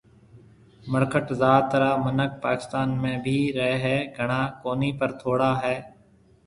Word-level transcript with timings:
مڙکٽ 0.91 1.27
ذات 1.41 1.69
را 1.81 1.91
مِنک 2.03 2.31
پاڪستان 2.43 2.89
۾ 3.05 3.13
بهيَ 3.23 3.43
رهيَ 3.57 3.75
هيَ 3.83 3.97
گھڻا 4.17 4.41
ڪونِي 4.61 4.91
پر 4.99 5.09
ٿوڙا 5.19 5.51
هيَ 5.63 5.75